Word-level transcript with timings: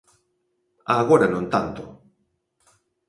Agora 1.01 1.27
non 1.33 1.43
tanto. 1.53 1.81